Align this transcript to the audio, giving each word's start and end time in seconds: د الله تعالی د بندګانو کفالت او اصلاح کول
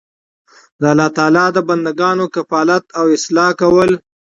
د 0.79 0.81
الله 0.91 1.07
تعالی 1.17 1.45
د 1.53 1.57
بندګانو 1.69 2.25
کفالت 2.35 2.83
او 2.99 3.05
اصلاح 3.17 3.49
کول 3.61 3.91